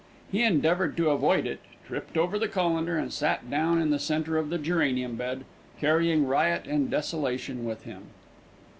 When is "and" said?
2.97-3.13, 6.65-6.89